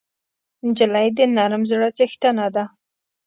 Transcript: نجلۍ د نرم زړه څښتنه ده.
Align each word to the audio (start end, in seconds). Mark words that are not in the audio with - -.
نجلۍ 0.65 1.07
د 1.17 1.19
نرم 1.35 1.63
زړه 1.71 1.89
څښتنه 1.97 2.47
ده. 2.55 2.63